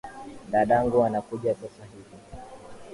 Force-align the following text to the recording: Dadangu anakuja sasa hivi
Dadangu 0.51 1.03
anakuja 1.03 1.55
sasa 1.55 1.83
hivi 1.85 2.17